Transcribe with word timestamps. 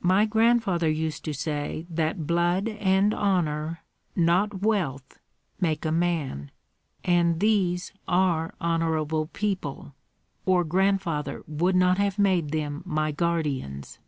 "My 0.00 0.24
grandfather 0.24 0.88
used 0.88 1.26
to 1.26 1.34
say 1.34 1.86
that 1.90 2.26
blood 2.26 2.68
and 2.70 3.12
honor, 3.12 3.80
not 4.16 4.62
wealth, 4.62 5.18
make 5.60 5.84
a 5.84 5.92
man; 5.92 6.50
and 7.04 7.38
these 7.38 7.92
are 8.08 8.54
honorable 8.62 9.26
people, 9.26 9.94
or 10.46 10.64
grandfather 10.64 11.42
would 11.46 11.76
not 11.76 11.98
have 11.98 12.18
made 12.18 12.48
them 12.50 12.80
my 12.86 13.12
guardians." 13.12 13.98